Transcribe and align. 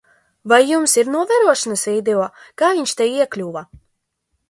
Vai 0.53 0.59
jums 0.69 0.95
ir 1.01 1.11
novērošanas 1.17 1.85
video, 1.91 2.25
kā 2.63 2.73
viņš 2.81 2.99
te 3.03 3.11
iekļuva? 3.15 3.69